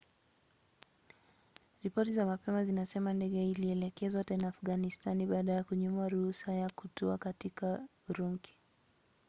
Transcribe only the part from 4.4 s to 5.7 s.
afganistani baada ya